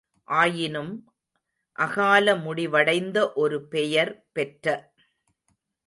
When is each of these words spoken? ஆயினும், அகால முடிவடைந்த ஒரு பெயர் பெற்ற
ஆயினும், 0.27 0.93
அகால 1.75 2.35
முடிவடைந்த 2.37 3.17
ஒரு 3.35 3.59
பெயர் 3.67 4.13
பெற்ற 4.33 4.65